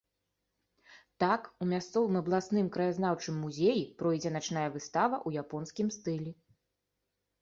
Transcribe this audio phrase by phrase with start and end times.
[1.23, 6.31] Так, у мясцовым абласным краязнаўчым музеі пройдзе начная выстава ў японскім стылі.